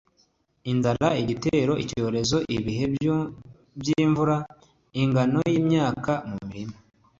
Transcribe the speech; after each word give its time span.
inzara, 0.71 1.07
igitero, 1.21 1.73
icyorezo, 1.83 2.37
ibihe 2.57 2.85
by'imvura, 3.79 4.37
ingano 5.01 5.39
y'imyaka 5.53 6.11
mu 6.29 6.37
mirima 6.47 6.75